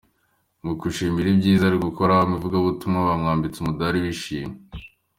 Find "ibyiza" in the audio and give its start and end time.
1.33-1.63